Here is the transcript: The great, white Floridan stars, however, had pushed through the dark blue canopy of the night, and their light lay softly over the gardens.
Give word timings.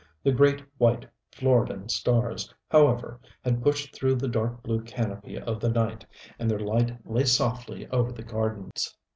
The 0.23 0.31
great, 0.31 0.63
white 0.79 1.05
Floridan 1.31 1.87
stars, 1.91 2.51
however, 2.71 3.19
had 3.43 3.61
pushed 3.61 3.93
through 3.93 4.15
the 4.15 4.27
dark 4.27 4.63
blue 4.63 4.81
canopy 4.81 5.39
of 5.39 5.59
the 5.59 5.69
night, 5.69 6.07
and 6.39 6.49
their 6.49 6.57
light 6.57 6.97
lay 7.05 7.25
softly 7.25 7.87
over 7.89 8.11
the 8.11 8.23
gardens. 8.23 8.97